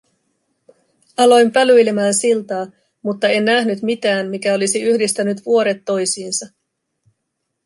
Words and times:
Aloin 1.17 1.51
pälyilemään 1.51 2.13
siltaa, 2.13 2.67
mutta 3.01 3.27
en 3.29 3.45
nähnyt 3.45 3.81
mitään, 3.81 4.27
mikä 4.27 4.53
olisi 4.53 4.81
yhdistänyt 4.81 5.45
vuoret 5.45 5.85
toisiinsa. 5.85 6.45